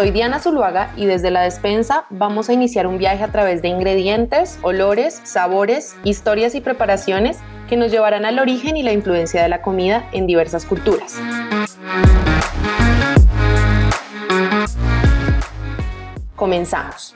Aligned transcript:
Soy 0.00 0.12
Diana 0.12 0.38
Zuluaga 0.38 0.94
y 0.96 1.04
desde 1.04 1.30
la 1.30 1.42
despensa 1.42 2.06
vamos 2.08 2.48
a 2.48 2.54
iniciar 2.54 2.86
un 2.86 2.96
viaje 2.96 3.22
a 3.22 3.32
través 3.32 3.60
de 3.60 3.68
ingredientes, 3.68 4.58
olores, 4.62 5.20
sabores, 5.24 5.94
historias 6.04 6.54
y 6.54 6.62
preparaciones 6.62 7.38
que 7.68 7.76
nos 7.76 7.90
llevarán 7.90 8.24
al 8.24 8.38
origen 8.38 8.78
y 8.78 8.82
la 8.82 8.92
influencia 8.92 9.42
de 9.42 9.50
la 9.50 9.60
comida 9.60 10.08
en 10.12 10.26
diversas 10.26 10.64
culturas. 10.64 11.20
Comenzamos. 16.40 17.14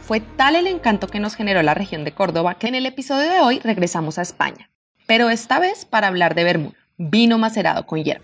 Fue 0.00 0.20
tal 0.20 0.56
el 0.56 0.66
encanto 0.66 1.08
que 1.08 1.20
nos 1.20 1.34
generó 1.34 1.62
la 1.62 1.74
región 1.74 2.04
de 2.04 2.12
Córdoba 2.12 2.54
que 2.54 2.68
en 2.68 2.74
el 2.74 2.86
episodio 2.86 3.30
de 3.30 3.40
hoy 3.40 3.58
regresamos 3.58 4.18
a 4.18 4.22
España 4.22 4.70
pero 5.06 5.30
esta 5.30 5.58
vez 5.58 5.84
para 5.84 6.08
hablar 6.08 6.34
de 6.34 6.44
vermut, 6.44 6.74
vino 6.96 7.38
macerado 7.38 7.86
con 7.86 8.02
hierba. 8.02 8.22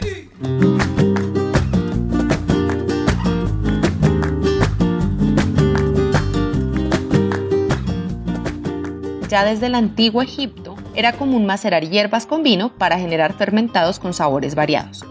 Ya 9.28 9.44
desde 9.44 9.66
el 9.66 9.76
antiguo 9.76 10.22
Egipto 10.22 10.69
era 10.94 11.12
común 11.12 11.46
macerar 11.46 11.88
hierbas 11.88 12.26
con 12.26 12.42
vino 12.42 12.70
para 12.76 12.98
generar 12.98 13.32
fermentados 13.34 13.98
con 13.98 14.14
sabores 14.14 14.54
variados. 14.54 15.04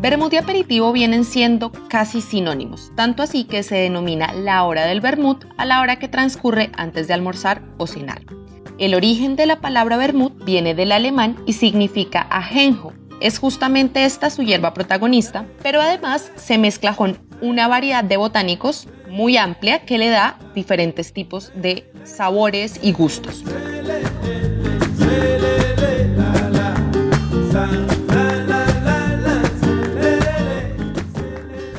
Vermut 0.00 0.32
y 0.32 0.38
aperitivo 0.38 0.92
vienen 0.92 1.24
siendo 1.24 1.70
casi 1.88 2.22
sinónimos, 2.22 2.90
tanto 2.96 3.22
así 3.22 3.44
que 3.44 3.62
se 3.62 3.76
denomina 3.76 4.32
la 4.32 4.64
hora 4.64 4.86
del 4.86 5.02
vermut 5.02 5.44
a 5.58 5.66
la 5.66 5.80
hora 5.80 5.98
que 5.98 6.08
transcurre 6.08 6.70
antes 6.74 7.06
de 7.06 7.12
almorzar 7.12 7.60
o 7.76 7.86
cenar. 7.86 8.22
El 8.78 8.94
origen 8.94 9.36
de 9.36 9.44
la 9.44 9.60
palabra 9.60 9.98
vermut 9.98 10.42
viene 10.42 10.74
del 10.74 10.92
alemán 10.92 11.36
y 11.44 11.52
significa 11.52 12.26
ajenjo. 12.30 12.94
Es 13.20 13.38
justamente 13.38 14.06
esta 14.06 14.30
su 14.30 14.42
hierba 14.42 14.72
protagonista, 14.72 15.44
pero 15.62 15.82
además 15.82 16.32
se 16.34 16.56
mezcla 16.56 16.96
con 16.96 17.18
una 17.40 17.68
variedad 17.68 18.04
de 18.04 18.16
botánicos 18.16 18.88
muy 19.08 19.36
amplia 19.36 19.80
que 19.80 19.98
le 19.98 20.08
da 20.08 20.38
diferentes 20.54 21.12
tipos 21.12 21.52
de 21.54 21.90
sabores 22.04 22.78
y 22.82 22.92
gustos. 22.92 23.44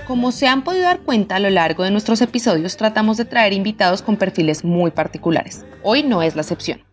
Como 0.06 0.31
se 0.31 0.48
han 0.48 0.64
podido 0.64 0.84
dar 0.84 1.00
cuenta 1.00 1.38
a 1.38 1.40
lo 1.40 1.50
largo 1.50 1.84
de 1.84 1.92
nuestros 1.92 2.22
episodios, 2.22 2.78
tratamos 2.78 3.18
de 3.18 3.25
traer 3.25 3.53
invitados 3.53 4.02
con 4.02 4.18
perfiles 4.18 4.64
muy 4.64 4.92
particulares. 4.92 5.66
Hoy 5.84 6.03
no 6.03 6.22
es 6.22 6.36
la 6.36 6.42
excepción. 6.42 6.91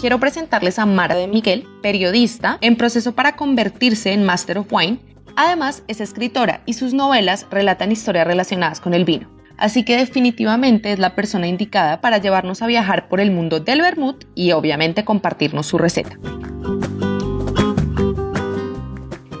Quiero 0.00 0.20
presentarles 0.20 0.78
a 0.78 0.86
Mara 0.86 1.16
de 1.16 1.26
Miguel, 1.26 1.66
periodista 1.82 2.58
en 2.60 2.76
proceso 2.76 3.16
para 3.16 3.34
convertirse 3.34 4.12
en 4.12 4.24
Master 4.24 4.58
of 4.58 4.72
Wine. 4.72 5.00
Además, 5.34 5.82
es 5.88 6.00
escritora 6.00 6.62
y 6.66 6.74
sus 6.74 6.94
novelas 6.94 7.48
relatan 7.50 7.90
historias 7.90 8.24
relacionadas 8.24 8.80
con 8.80 8.94
el 8.94 9.04
vino. 9.04 9.28
Así 9.56 9.84
que 9.84 9.96
definitivamente 9.96 10.92
es 10.92 11.00
la 11.00 11.16
persona 11.16 11.48
indicada 11.48 12.00
para 12.00 12.18
llevarnos 12.18 12.62
a 12.62 12.68
viajar 12.68 13.08
por 13.08 13.18
el 13.18 13.32
mundo 13.32 13.58
del 13.58 13.80
vermut 13.80 14.24
y 14.36 14.52
obviamente 14.52 15.04
compartirnos 15.04 15.66
su 15.66 15.78
receta. 15.78 16.16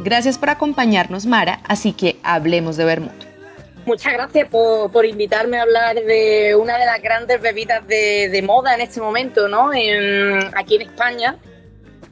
Gracias 0.02 0.38
por 0.38 0.50
acompañarnos, 0.50 1.26
Mara, 1.26 1.60
así 1.68 1.92
que 1.92 2.18
hablemos 2.24 2.76
de 2.76 2.84
vermut. 2.84 3.27
Muchas 3.88 4.12
gracias 4.12 4.50
por, 4.50 5.06
invitarme 5.06 5.58
a 5.58 5.62
hablar 5.62 5.96
de 5.96 6.54
una 6.54 6.76
de 6.76 6.84
las 6.84 7.00
grandes 7.00 7.40
bebidas 7.40 7.88
de, 7.88 8.42
moda 8.44 8.74
en 8.74 8.82
este 8.82 9.00
momento, 9.00 9.48
¿no? 9.48 9.70
aquí 10.54 10.74
en 10.74 10.82
España. 10.82 11.38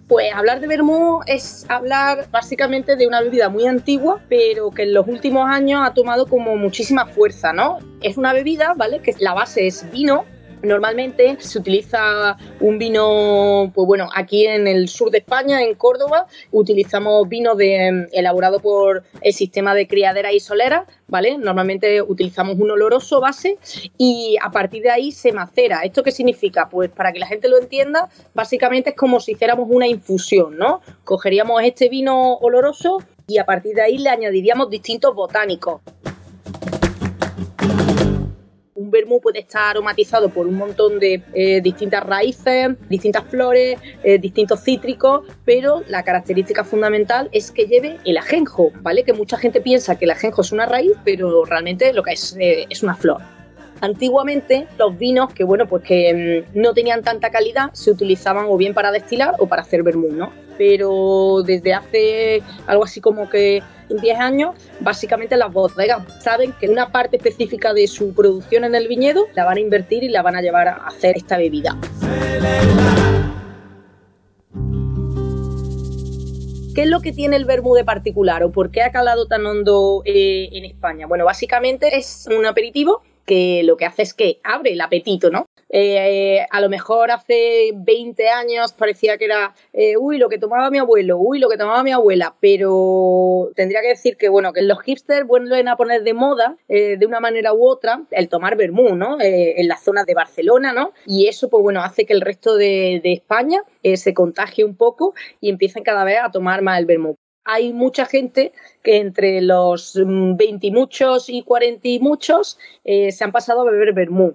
Pues 0.08 0.32
hablar 0.32 0.60
de 0.60 0.68
vermut 0.68 1.22
es 1.26 1.66
hablar 1.68 2.30
básicamente 2.30 2.96
de 2.96 3.06
una 3.06 3.20
bebida 3.20 3.50
muy 3.50 3.66
antigua, 3.66 4.22
pero 4.26 4.70
que 4.70 4.84
en 4.84 4.94
los 4.94 5.06
últimos 5.06 5.50
años 5.50 5.82
ha 5.84 5.92
tomado 5.92 6.26
como 6.26 6.56
muchísima 6.56 7.04
fuerza, 7.08 7.52
¿no? 7.52 7.80
Es 8.00 8.16
una 8.16 8.32
bebida, 8.32 8.72
¿vale? 8.74 9.02
Que 9.02 9.14
la 9.18 9.34
base 9.34 9.66
es 9.66 9.84
vino, 9.90 10.24
Normalmente 10.62 11.36
se 11.38 11.58
utiliza 11.58 12.36
un 12.60 12.78
vino, 12.78 13.70
pues 13.74 13.86
bueno, 13.86 14.08
aquí 14.14 14.46
en 14.46 14.66
el 14.66 14.88
sur 14.88 15.10
de 15.10 15.18
España, 15.18 15.62
en 15.62 15.74
Córdoba, 15.74 16.26
utilizamos 16.50 17.28
vino 17.28 17.58
em, 17.60 18.06
elaborado 18.12 18.60
por 18.60 19.04
el 19.20 19.32
sistema 19.32 19.74
de 19.74 19.86
criadera 19.86 20.32
y 20.32 20.40
solera, 20.40 20.86
¿vale? 21.08 21.38
Normalmente 21.38 22.00
utilizamos 22.02 22.58
un 22.58 22.70
oloroso 22.70 23.20
base 23.20 23.58
y 23.98 24.36
a 24.42 24.50
partir 24.50 24.82
de 24.82 24.90
ahí 24.90 25.12
se 25.12 25.32
macera. 25.32 25.82
¿Esto 25.82 26.02
qué 26.02 26.10
significa? 26.10 26.68
Pues 26.68 26.90
para 26.90 27.12
que 27.12 27.18
la 27.18 27.26
gente 27.26 27.48
lo 27.48 27.58
entienda, 27.58 28.08
básicamente 28.34 28.90
es 28.90 28.96
como 28.96 29.20
si 29.20 29.32
hiciéramos 29.32 29.68
una 29.70 29.86
infusión, 29.86 30.56
¿no? 30.56 30.80
Cogeríamos 31.04 31.62
este 31.62 31.88
vino 31.88 32.34
oloroso 32.34 32.98
y 33.26 33.38
a 33.38 33.44
partir 33.44 33.74
de 33.74 33.82
ahí 33.82 33.98
le 33.98 34.08
añadiríamos 34.08 34.70
distintos 34.70 35.14
botánicos 35.14 35.80
vermú 38.96 39.20
puede 39.20 39.40
estar 39.40 39.70
aromatizado 39.70 40.28
por 40.30 40.46
un 40.46 40.56
montón 40.56 40.98
de 40.98 41.22
eh, 41.34 41.60
distintas 41.60 42.02
raíces, 42.04 42.70
distintas 42.88 43.24
flores, 43.24 43.78
eh, 44.02 44.18
distintos 44.18 44.62
cítricos, 44.62 45.26
pero 45.44 45.82
la 45.88 46.02
característica 46.02 46.64
fundamental 46.64 47.28
es 47.32 47.50
que 47.50 47.66
lleve 47.66 47.98
el 48.04 48.16
ajenjo, 48.16 48.72
¿vale? 48.82 49.04
Que 49.04 49.12
mucha 49.12 49.36
gente 49.36 49.60
piensa 49.60 49.96
que 49.96 50.06
el 50.06 50.10
ajenjo 50.10 50.40
es 50.42 50.52
una 50.52 50.66
raíz, 50.66 50.92
pero 51.04 51.44
realmente 51.44 51.92
lo 51.92 52.02
que 52.02 52.12
es 52.12 52.36
eh, 52.40 52.66
es 52.68 52.82
una 52.82 52.94
flor. 52.94 53.20
Antiguamente 53.80 54.66
los 54.78 54.96
vinos 54.96 55.34
que 55.34 55.44
bueno 55.44 55.66
pues 55.66 55.82
que 55.82 56.44
mm, 56.54 56.58
no 56.58 56.72
tenían 56.72 57.02
tanta 57.02 57.30
calidad 57.30 57.70
se 57.74 57.90
utilizaban 57.90 58.46
o 58.48 58.56
bien 58.56 58.72
para 58.72 58.90
destilar 58.90 59.34
o 59.38 59.46
para 59.46 59.62
hacer 59.62 59.82
vermú, 59.82 60.08
¿no? 60.10 60.45
Pero 60.58 61.42
desde 61.44 61.74
hace 61.74 62.42
algo 62.66 62.84
así 62.84 63.00
como 63.00 63.28
que 63.28 63.62
10 63.88 64.18
años, 64.18 64.54
básicamente 64.80 65.36
las 65.36 65.52
bodegas 65.52 66.02
saben 66.22 66.52
que 66.52 66.68
una 66.68 66.90
parte 66.90 67.16
específica 67.16 67.72
de 67.72 67.86
su 67.86 68.14
producción 68.14 68.64
en 68.64 68.74
el 68.74 68.88
viñedo 68.88 69.26
la 69.34 69.44
van 69.44 69.58
a 69.58 69.60
invertir 69.60 70.02
y 70.02 70.08
la 70.08 70.22
van 70.22 70.36
a 70.36 70.42
llevar 70.42 70.68
a 70.68 70.86
hacer 70.86 71.16
esta 71.16 71.36
bebida. 71.36 71.76
¿Qué 76.74 76.82
es 76.82 76.88
lo 76.90 77.00
que 77.00 77.12
tiene 77.12 77.36
el 77.36 77.46
vermú 77.46 77.74
de 77.74 77.84
particular 77.84 78.42
o 78.42 78.52
por 78.52 78.70
qué 78.70 78.82
ha 78.82 78.92
calado 78.92 79.26
tan 79.26 79.46
hondo 79.46 80.02
eh, 80.04 80.50
en 80.52 80.66
España? 80.66 81.06
Bueno, 81.06 81.24
básicamente 81.24 81.96
es 81.96 82.28
un 82.30 82.44
aperitivo 82.44 83.00
que 83.24 83.62
lo 83.64 83.78
que 83.78 83.86
hace 83.86 84.02
es 84.02 84.12
que 84.12 84.40
abre 84.44 84.72
el 84.72 84.80
apetito, 84.82 85.30
¿no? 85.30 85.46
Eh, 85.68 86.46
a 86.50 86.60
lo 86.60 86.68
mejor 86.68 87.10
hace 87.10 87.72
20 87.74 88.28
años 88.28 88.72
parecía 88.72 89.18
que 89.18 89.24
era, 89.24 89.54
eh, 89.72 89.96
uy, 89.96 90.18
lo 90.18 90.28
que 90.28 90.38
tomaba 90.38 90.70
mi 90.70 90.78
abuelo, 90.78 91.18
uy, 91.18 91.38
lo 91.38 91.48
que 91.48 91.56
tomaba 91.56 91.82
mi 91.82 91.92
abuela, 91.92 92.36
pero 92.40 93.50
tendría 93.54 93.80
que 93.80 93.88
decir 93.88 94.16
que, 94.16 94.28
bueno, 94.28 94.52
que 94.52 94.62
los 94.62 94.80
hipsters 94.82 95.26
vuelven 95.26 95.68
a 95.68 95.76
poner 95.76 96.02
de 96.02 96.14
moda, 96.14 96.56
eh, 96.68 96.96
de 96.96 97.06
una 97.06 97.20
manera 97.20 97.52
u 97.52 97.66
otra, 97.66 98.02
el 98.10 98.28
tomar 98.28 98.56
vermú, 98.56 98.94
¿no? 98.94 99.16
en 99.20 99.68
la 99.68 99.76
zona 99.76 100.04
de 100.04 100.14
Barcelona, 100.14 100.72
¿no? 100.72 100.92
Y 101.06 101.26
eso, 101.26 101.48
pues 101.48 101.62
bueno, 101.62 101.82
hace 101.82 102.06
que 102.06 102.12
el 102.12 102.20
resto 102.20 102.56
de, 102.56 103.00
de 103.02 103.12
España 103.12 103.62
se 103.82 104.14
contagie 104.14 104.64
un 104.64 104.76
poco 104.76 105.14
y 105.40 105.50
empiecen 105.50 105.82
cada 105.82 106.04
vez 106.04 106.18
a 106.22 106.30
tomar 106.30 106.62
más 106.62 106.78
el 106.78 106.86
vermú 106.86 107.16
hay 107.46 107.72
mucha 107.72 108.04
gente 108.06 108.52
que 108.82 108.96
entre 108.98 109.40
los 109.40 109.94
20 109.96 110.66
y 110.66 110.70
muchos 110.72 111.30
y 111.30 111.42
40 111.42 111.88
y 111.88 112.00
muchos 112.00 112.58
eh, 112.84 113.12
se 113.12 113.22
han 113.22 113.30
pasado 113.30 113.60
a 113.60 113.70
beber 113.70 113.94
vermú. 113.94 114.34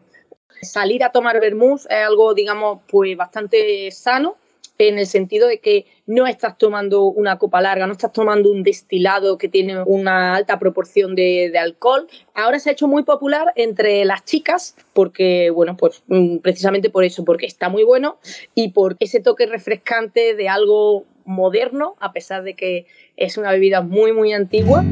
Salir 0.62 1.04
a 1.04 1.12
tomar 1.12 1.40
vermú 1.40 1.76
es 1.76 1.88
algo, 1.90 2.34
digamos, 2.34 2.80
pues 2.88 3.18
bastante 3.18 3.90
sano 3.92 4.38
en 4.78 4.98
el 4.98 5.06
sentido 5.06 5.48
de 5.48 5.60
que 5.60 5.86
no 6.08 6.28
estás 6.28 6.58
tomando 6.58 7.04
una 7.04 7.38
copa 7.38 7.62
larga, 7.62 7.86
no 7.86 7.94
estás 7.94 8.14
tomando 8.14 8.52
un 8.52 8.64
destilado 8.64 9.38
que 9.38 9.48
tiene 9.48 9.82
una 9.84 10.36
alta 10.36 10.60
proporción 10.60 11.16
de, 11.16 11.52
alcohol. 11.58 12.08
Ahora 12.34 12.60
se 12.60 12.70
ha 12.70 12.74
hecho 12.74 12.88
muy 12.88 13.04
popular 13.04 13.54
entre 13.56 14.04
las 14.06 14.26
chicas 14.26 14.76
porque, 14.94 15.50
bueno, 15.52 15.78
pues 15.78 16.04
mm, 16.08 16.38
precisamente 16.38 16.90
por 16.90 17.04
eso, 17.04 17.24
porque 17.24 17.46
está 17.46 17.70
muy 17.70 17.84
bueno 17.84 18.18
y 18.56 18.70
por 18.70 18.98
ese 19.00 19.20
toque 19.20 19.46
refrescante 19.46 20.36
de 20.36 20.50
algo 20.50 21.06
moderno, 21.26 21.96
a 22.00 22.12
pesar 22.12 22.44
de 22.44 22.56
que 22.56 22.86
es 23.18 23.38
una 23.38 23.52
bebida 23.52 23.82
muy, 23.82 24.14
muy 24.14 24.34
antigua. 24.34 24.84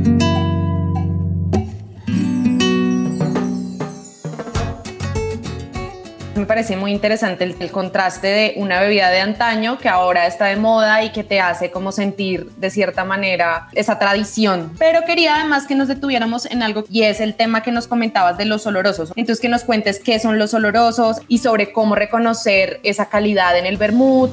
Me 6.39 6.45
parece 6.45 6.75
muy 6.75 6.91
interesante 6.91 7.43
el, 7.43 7.71
contraste 7.71 8.27
de 8.27 8.53
una 8.55 8.79
bebida 8.79 9.09
de 9.09 9.19
antaño 9.19 9.77
que 9.77 9.89
ahora 9.89 10.25
está 10.25 10.45
de 10.45 10.55
moda 10.55 11.03
y 11.03 11.11
que 11.11 11.23
te 11.23 11.39
hace 11.39 11.69
como 11.69 11.91
sentir 11.91 12.49
de 12.57 12.69
cierta 12.69 13.03
manera 13.03 13.67
esa 13.73 13.99
tradición. 13.99 14.71
Pero 14.79 15.03
quería 15.05 15.35
además 15.35 15.67
que 15.67 15.75
nos 15.75 15.87
detuviéramos 15.87 16.45
en 16.45 16.63
algo 16.63 16.85
y 16.89 17.03
es 17.03 17.19
el 17.19 17.35
tema 17.35 17.61
que 17.61 17.71
nos 17.71 17.87
comentabas 17.87 18.37
de 18.37 18.45
los 18.45 18.65
olorosos. 18.65 19.11
Entonces 19.15 19.41
que 19.41 19.49
nos 19.49 19.63
cuentes 19.63 19.99
qué 19.99 20.19
son 20.19 20.39
los 20.39 20.53
olorosos 20.53 21.21
y 21.27 21.39
sobre 21.39 21.71
cómo 21.71 21.95
reconocer 21.95 22.79
esa 22.83 23.07
calidad 23.09 23.57
en 23.57 23.65
el 23.65 23.77
vermut. 23.77 24.31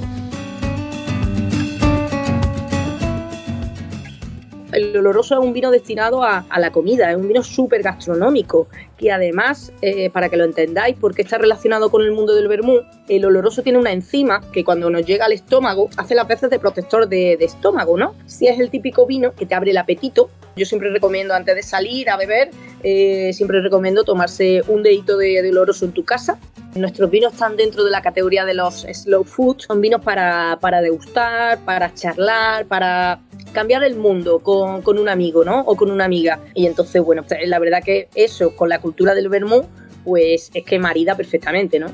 El 4.76 4.94
oloroso 4.94 5.34
es 5.34 5.40
un 5.40 5.55
vino 5.55 5.70
destinado 5.70 6.23
a, 6.23 6.44
la 6.58 6.70
comida, 6.70 7.11
es 7.11 7.17
un 7.17 7.26
vino 7.26 7.43
súper 7.43 7.82
gastronómico, 7.82 8.69
que 8.99 9.11
además, 9.11 9.73
eh, 9.81 10.11
para 10.11 10.28
que 10.28 10.37
lo 10.37 10.44
entendáis, 10.44 10.96
porque 11.00 11.23
está 11.23 11.38
relacionado 11.38 11.90
con 11.90 12.02
el 12.02 12.12
mundo 12.12 12.34
del 12.34 12.46
vermú, 12.46 12.81
el 13.08 13.25
oloroso 13.25 13.62
tiene 13.62 13.78
una 13.78 13.93
enzima 13.93 14.43
que 14.52 14.64
cuando 14.64 14.90
nos 14.90 15.06
llega 15.06 15.25
al 15.25 15.32
estómago 15.32 15.88
hace 15.96 16.14
las 16.14 16.28
veces 16.28 16.50
de 16.50 16.58
protector 16.58 17.08
de, 17.08 17.38
estómago, 17.40 17.96
¿no? 17.96 18.14
Si 18.26 18.49
es 18.49 18.61
el 18.61 18.69
típico 18.70 19.06
vino 19.06 19.32
que 19.34 19.46
te 19.46 19.55
abre 19.55 19.70
el 19.70 19.78
apetito, 19.78 20.28
yo 20.56 20.67
siempre 20.67 20.90
recomiendo 20.90 21.32
antes 21.32 21.55
de 21.55 21.62
salir 21.62 22.11
a 22.11 22.19
beber, 22.19 22.50
eh, 22.82 23.32
siempre 23.32 23.62
recomiendo 23.62 24.05
tomarse 24.05 24.62
un 24.69 24.82
dedito 24.82 25.17
de, 25.17 25.40
de 25.40 25.50
oloroso 25.50 25.87
en 25.87 25.93
tu 25.93 26.05
casa. 26.05 26.38
Nuestros 26.75 27.11
vinos 27.11 27.32
están 27.32 27.56
dentro 27.56 27.84
de 27.84 27.90
la 27.90 28.02
categoría 28.02 28.44
de 28.44 28.52
los 28.52 28.87
slow 28.93 29.25
food, 29.25 29.61
son 29.61 29.81
vinos 29.81 30.02
para, 30.02 30.58
para 30.61 30.82
degustar, 30.82 31.58
para 31.61 31.94
charlar, 31.94 32.67
para 32.67 33.20
cambiar 33.56 33.85
el 33.85 33.97
mundo 33.97 34.41
con, 34.41 34.99
un 34.99 35.08
amigo, 35.08 35.43
¿no? 35.43 35.62
O 35.62 35.76
con 35.76 35.91
una 35.91 36.05
amiga. 36.05 36.41
Y 36.53 36.67
entonces, 36.67 37.03
bueno, 37.03 37.25
pues, 37.26 37.49
la 37.49 37.58
verdad 37.58 37.82
que 37.82 38.11
eso 38.14 38.55
con 38.55 38.69
la 38.69 38.81
cultura 38.81 39.14
del 39.14 39.31
vermú, 39.31 39.62
pues 40.05 40.50
es 40.53 40.62
que 40.62 40.79
marida 40.79 41.17
perfectamente, 41.17 41.79
¿no? 41.79 41.87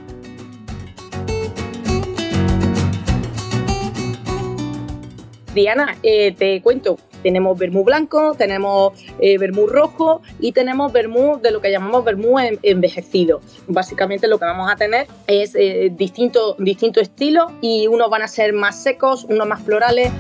Diana, 5.55 5.97
eh, 6.03 6.33
te 6.33 6.61
cuento, 6.63 6.99
tenemos 7.23 7.57
vermú 7.57 7.85
blanco, 7.85 8.35
tenemos 8.37 8.93
eh, 9.21 9.39
vermú 9.39 9.67
rojo 9.67 10.23
y 10.41 10.53
tenemos 10.53 10.93
vermú 10.93 11.39
de 11.41 11.53
lo 11.53 11.61
que 11.61 11.71
llamamos 11.71 12.05
vermú 12.05 12.39
envejecido. 12.41 13.41
Básicamente 13.69 14.27
lo 14.27 14.39
que 14.39 14.47
vamos 14.47 14.71
a 14.71 14.77
tener 14.77 15.07
es 15.27 15.55
eh, 15.55 15.93
distintos 15.95 16.57
distinto 16.59 17.01
estilos 17.01 17.53
y 17.61 17.87
unos 17.87 18.11
van 18.11 18.23
a 18.23 18.29
ser 18.29 18.53
más 18.53 18.83
secos, 18.83 19.25
unos 19.25 19.47
más 19.47 19.63
florales. 19.63 20.11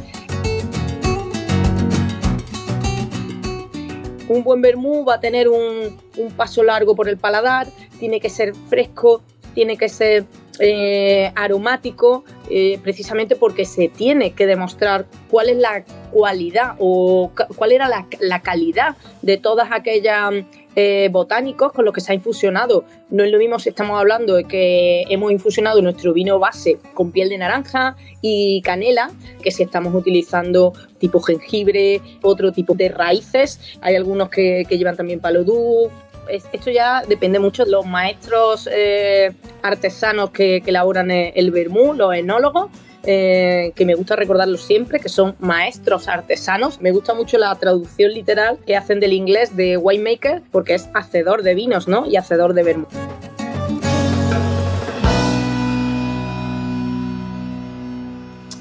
Un 4.32 4.42
buen 4.44 4.62
vermú 4.62 5.04
va 5.04 5.16
a 5.16 5.20
tener 5.20 5.48
un, 5.48 5.98
un 6.16 6.32
paso 6.32 6.62
largo 6.62 6.94
por 6.94 7.08
el 7.08 7.18
paladar, 7.18 7.66
tiene 7.98 8.18
que 8.18 8.30
ser 8.30 8.54
fresco, 8.54 9.22
tiene 9.54 9.76
que 9.76 9.90
ser 9.90 10.24
eh, 10.58 11.32
aromático 11.34 12.24
eh, 12.50 12.78
precisamente 12.82 13.36
porque 13.36 13.64
se 13.64 13.88
tiene 13.88 14.32
que 14.32 14.46
demostrar 14.46 15.06
cuál 15.30 15.48
es 15.48 15.56
la 15.56 15.84
cualidad 16.10 16.74
o 16.78 17.30
cuál 17.56 17.72
era 17.72 17.88
la, 17.88 18.42
calidad 18.42 18.96
de 19.22 19.38
todas 19.38 19.68
aquellas 19.72 20.30
eh, 20.76 21.08
botánicos 21.10 21.72
con 21.72 21.86
los 21.86 21.94
que 21.94 22.02
se 22.02 22.12
ha 22.12 22.14
infusionado. 22.14 22.84
No 23.08 23.24
es 23.24 23.32
lo 23.32 23.38
mismo 23.38 23.58
si 23.58 23.70
estamos 23.70 23.98
hablando 23.98 24.34
de 24.34 24.44
que 24.44 25.04
hemos 25.08 25.32
infusionado 25.32 25.80
nuestro 25.80 26.12
vino 26.12 26.38
base 26.38 26.78
con 26.92 27.12
piel 27.12 27.30
de 27.30 27.38
naranja 27.38 27.96
y 28.20 28.60
canela, 28.60 29.10
que 29.42 29.50
si 29.50 29.62
estamos 29.62 29.94
utilizando 29.94 30.74
tipo 30.98 31.20
jengibre, 31.20 32.02
otro 32.20 32.52
tipo 32.52 32.74
de 32.74 32.90
raíces. 32.90 33.78
Hay 33.80 33.96
algunos 33.96 34.28
que, 34.28 34.64
que 34.68 34.76
llevan 34.76 34.96
también 34.96 35.20
palodú, 35.20 35.90
esto 36.28 36.70
ya 36.70 37.02
depende 37.08 37.38
mucho 37.38 37.64
de 37.64 37.70
los 37.70 37.86
maestros 37.86 38.68
eh, 38.70 39.32
artesanos 39.62 40.30
que, 40.30 40.62
elaboran 40.64 41.10
el 41.10 41.50
vermú, 41.50 41.94
los 41.94 42.14
enólogos. 42.14 42.70
Eh, 43.04 43.72
que 43.74 43.84
me 43.84 43.96
gusta 43.96 44.14
recordarlos 44.14 44.62
siempre, 44.62 45.00
que 45.00 45.08
son 45.08 45.34
maestros 45.40 46.06
artesanos. 46.06 46.80
Me 46.80 46.92
gusta 46.92 47.14
mucho 47.14 47.36
la 47.36 47.52
traducción 47.56 48.12
literal 48.12 48.58
que 48.64 48.76
hacen 48.76 49.00
del 49.00 49.12
inglés 49.12 49.56
de 49.56 49.76
winemaker, 49.76 50.42
porque 50.52 50.74
es 50.74 50.88
hacedor 50.94 51.42
de 51.42 51.56
vinos, 51.56 51.88
¿no? 51.88 52.06
Y 52.06 52.16
hacedor 52.16 52.54
de 52.54 52.62
vermú. 52.62 52.86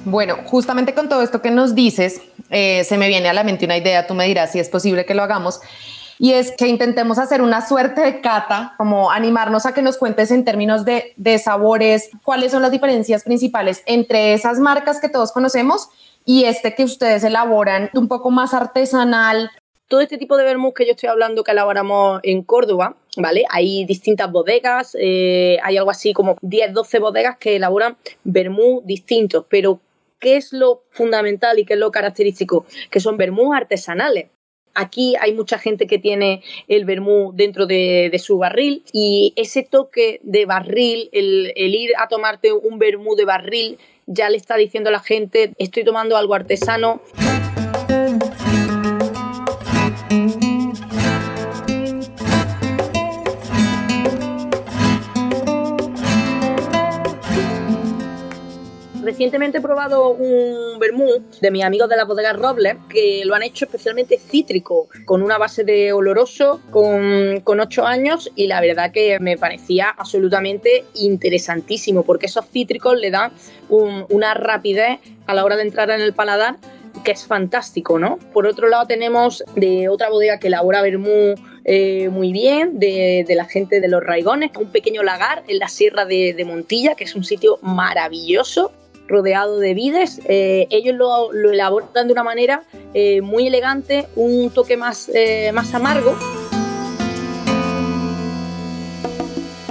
Bueno, 0.05 0.37
justamente 0.45 0.95
con 0.95 1.07
todo 1.07 1.21
esto 1.21 1.41
que 1.43 1.51
nos 1.51 1.75
dices, 1.75 2.21
eh, 2.49 2.83
se 2.83 2.97
me 2.97 3.07
viene 3.07 3.29
a 3.29 3.33
la 3.33 3.43
mente 3.43 3.65
una 3.65 3.77
idea, 3.77 4.07
tú 4.07 4.15
me 4.15 4.25
dirás 4.25 4.51
si 4.51 4.59
es 4.59 4.67
posible 4.67 5.05
que 5.05 5.13
lo 5.13 5.21
hagamos 5.21 5.61
y 6.21 6.33
es 6.33 6.51
que 6.51 6.67
intentemos 6.67 7.17
hacer 7.17 7.41
una 7.41 7.67
suerte 7.67 8.01
de 8.01 8.21
cata, 8.21 8.75
como 8.77 9.09
animarnos 9.09 9.65
a 9.65 9.73
que 9.73 9.81
nos 9.81 9.97
cuentes 9.97 10.29
en 10.29 10.45
términos 10.45 10.85
de, 10.85 11.39
sabores, 11.39 12.11
cuáles 12.23 12.51
son 12.51 12.61
las 12.61 12.69
diferencias 12.69 13.23
principales 13.23 13.81
entre 13.87 14.33
esas 14.33 14.59
marcas 14.59 15.01
que 15.01 15.09
todos 15.09 15.31
conocemos 15.31 15.89
y 16.23 16.43
este 16.43 16.75
que 16.75 16.83
ustedes 16.83 17.23
elaboran 17.23 17.89
un 17.95 18.07
poco 18.07 18.29
más 18.29 18.53
artesanal. 18.53 19.49
Todo 19.87 20.01
este 20.01 20.19
tipo 20.19 20.37
de 20.37 20.43
vermouth 20.43 20.75
que 20.75 20.85
yo 20.85 20.91
estoy 20.91 21.09
hablando 21.09 21.43
que 21.43 21.53
elaboramos 21.53 22.19
en 22.21 22.43
Córdoba, 22.43 22.97
¿vale? 23.17 23.45
Hay 23.49 23.85
distintas 23.85 24.31
bodegas, 24.31 24.95
eh, 24.99 25.57
hay 25.63 25.77
algo 25.77 25.89
así 25.89 26.13
como 26.13 26.37
10, 26.43 26.73
12 26.73 26.99
bodegas 26.99 27.37
que 27.39 27.55
elaboran 27.55 27.97
vermouth 28.23 28.83
distintos, 28.85 29.47
pero 29.49 29.79
¿qué 30.19 30.37
es 30.37 30.53
lo 30.53 30.83
fundamental 30.91 31.57
y 31.57 31.65
qué 31.65 31.73
es 31.73 31.79
lo 31.79 31.89
característico? 31.89 32.67
Que 32.91 32.99
son 32.99 33.17
vermouth 33.17 33.55
artesanales. 33.55 34.27
Aquí 34.73 35.15
hay 35.19 35.33
mucha 35.33 35.57
gente 35.57 35.87
que 35.87 35.97
tiene 35.97 36.41
el 36.67 36.85
vermú 36.85 37.31
dentro 37.33 37.65
de, 37.65 38.11
su 38.21 38.37
barril 38.37 38.83
y 38.93 39.33
ese 39.35 39.63
toque 39.63 40.19
de 40.23 40.45
barril, 40.45 41.09
el, 41.11 41.53
el 41.55 41.75
ir 41.75 41.91
a 41.97 42.07
tomarte 42.07 42.53
un 42.53 42.79
vermú 42.79 43.15
de 43.15 43.25
barril, 43.25 43.77
ya 44.05 44.29
le 44.29 44.37
está 44.37 44.55
diciendo 44.55 44.89
a 44.89 44.93
la 44.93 44.99
gente, 44.99 45.53
estoy 45.57 45.83
tomando 45.83 46.17
algo 46.17 46.33
artesano. 46.33 47.01
Recientemente 59.21 59.59
he 59.59 59.61
probado 59.61 60.09
un 60.09 60.79
vermú 60.79 61.07
de 61.41 61.51
mis 61.51 61.63
amigos 61.63 61.87
de 61.87 61.95
la 61.95 62.05
bodega 62.05 62.33
Robles 62.33 62.77
que 62.89 63.21
lo 63.23 63.35
han 63.35 63.43
hecho 63.43 63.65
especialmente 63.65 64.17
cítrico, 64.17 64.89
con 65.05 65.21
una 65.21 65.37
base 65.37 65.63
de 65.63 65.93
oloroso, 65.93 66.59
con, 66.71 67.39
con 67.41 67.59
8 67.59 67.85
años 67.85 68.31
y 68.33 68.47
la 68.47 68.59
verdad 68.61 68.91
que 68.91 69.19
me 69.19 69.37
parecía 69.37 69.89
absolutamente 69.95 70.85
interesantísimo 70.95 72.01
porque 72.01 72.25
esos 72.25 72.47
cítricos 72.47 72.99
le 72.99 73.11
dan 73.11 73.31
una 73.69 74.33
rapidez 74.33 74.97
a 75.27 75.35
la 75.35 75.45
hora 75.45 75.55
de 75.55 75.61
entrar 75.61 75.91
en 75.91 76.01
el 76.01 76.13
paladar 76.13 76.55
que 77.03 77.11
es 77.11 77.27
fantástico, 77.27 77.99
¿no? 77.99 78.17
Por 78.33 78.47
otro 78.47 78.69
lado 78.69 78.87
tenemos 78.87 79.43
de 79.55 79.87
otra 79.87 80.09
bodega 80.09 80.39
que 80.39 80.47
elabora 80.47 80.81
vermú 80.81 81.35
eh, 81.63 82.09
muy 82.09 82.31
bien, 82.31 82.79
de, 82.79 83.23
la 83.29 83.45
gente 83.45 83.81
de 83.81 83.87
los 83.87 84.01
Raigones, 84.01 84.49
un 84.59 84.71
pequeño 84.71 85.03
lagar 85.03 85.43
en 85.47 85.59
la 85.59 85.67
Sierra 85.67 86.05
de, 86.05 86.33
de 86.33 86.43
Montilla, 86.43 86.95
que 86.95 87.03
es 87.03 87.15
un 87.15 87.23
sitio 87.23 87.59
maravilloso 87.61 88.71
rodeado 89.11 89.59
de 89.59 89.73
vides. 89.73 90.21
Eh, 90.25 90.67
ellos 90.69 90.95
lo, 90.95 91.31
elaboran 91.33 92.07
de 92.07 92.13
una 92.13 92.23
manera 92.23 92.63
eh, 92.93 93.21
muy 93.21 93.47
elegante, 93.47 94.07
un 94.15 94.49
toque 94.49 94.77
más, 94.77 95.11
eh, 95.13 95.51
más 95.53 95.73
amargo. 95.75 96.15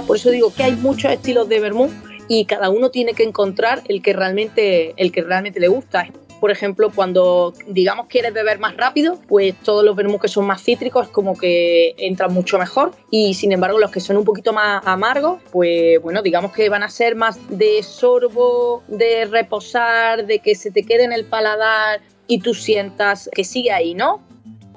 Por 0.07 0.17
eso 0.17 0.29
digo 0.29 0.53
que 0.53 0.63
hay 0.63 0.73
muchos 0.73 1.11
estilos 1.11 1.49
de 1.49 1.59
vermú 1.59 1.89
y 2.27 2.45
cada 2.45 2.69
uno 2.69 2.91
tiene 2.91 3.13
que 3.13 3.23
encontrar 3.23 3.81
el 3.87 4.01
que 4.01 4.13
realmente, 4.13 4.93
el 4.97 5.11
que 5.11 5.21
realmente 5.21 5.59
le 5.59 5.67
gusta 5.67 6.07
por 6.41 6.49
ejemplo, 6.49 6.91
cuando 6.93 7.53
digamos 7.67 8.07
quieres 8.07 8.33
beber 8.33 8.57
más 8.57 8.75
rápido, 8.75 9.19
pues 9.27 9.53
todos 9.63 9.85
los 9.85 9.95
vermús 9.95 10.19
que 10.19 10.27
son 10.27 10.47
más 10.47 10.63
cítricos 10.63 11.07
como 11.09 11.37
que 11.37 11.93
entran 11.99 12.33
mucho 12.33 12.57
mejor 12.57 12.93
y 13.11 13.35
sin 13.35 13.51
embargo 13.51 13.77
los 13.77 13.91
que 13.91 13.99
son 13.99 14.17
un 14.17 14.25
poquito 14.25 14.51
más 14.51 14.81
amargos, 14.87 15.39
pues 15.51 16.01
bueno, 16.01 16.23
digamos 16.23 16.51
que 16.51 16.67
van 16.67 16.81
a 16.81 16.89
ser 16.89 17.15
más 17.15 17.37
de 17.49 17.83
sorbo, 17.83 18.81
de 18.87 19.25
reposar, 19.25 20.25
de 20.25 20.39
que 20.39 20.55
se 20.55 20.71
te 20.71 20.83
quede 20.83 21.03
en 21.03 21.13
el 21.13 21.25
paladar 21.25 22.01
y 22.25 22.39
tú 22.39 22.55
sientas 22.55 23.29
que 23.31 23.43
sigue 23.43 23.71
ahí, 23.71 23.93
¿no? 23.93 24.19